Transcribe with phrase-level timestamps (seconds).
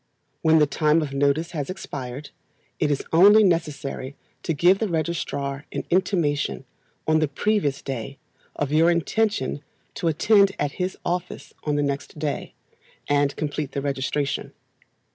[0.41, 2.31] When the time of notice has expired,
[2.79, 6.65] it is only necessary to give the registrar an intimation,
[7.07, 8.17] on the previous day,
[8.55, 9.61] of your intention
[9.93, 12.55] to attend at his office on the next day,
[13.07, 14.53] and complete the registration.